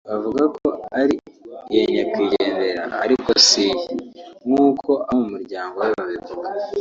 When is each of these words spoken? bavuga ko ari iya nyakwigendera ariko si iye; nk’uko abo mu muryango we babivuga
bavuga 0.09 0.43
ko 0.57 0.67
ari 0.99 1.15
iya 1.73 1.83
nyakwigendera 1.93 2.83
ariko 3.03 3.29
si 3.45 3.63
iye; 3.65 3.83
nk’uko 4.47 4.91
abo 5.09 5.21
mu 5.21 5.27
muryango 5.33 5.75
we 5.83 5.89
babivuga 5.99 6.49